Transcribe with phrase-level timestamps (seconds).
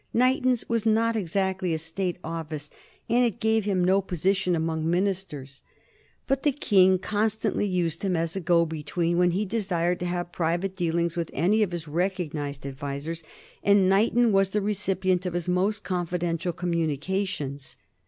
[0.15, 2.71] Knighton's was not exactly a State office
[3.07, 5.61] and it gave him no position among ministers,
[6.25, 10.31] but the King constantly used him as a go between when he desired to have
[10.31, 13.23] private dealings with any of his recognized advisers,
[13.63, 17.77] and Knighton was the recipient of his most confidential communications.